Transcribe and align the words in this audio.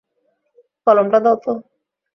কলমটা 0.87 1.19
দাও 1.25 1.35
তো। 1.43 1.51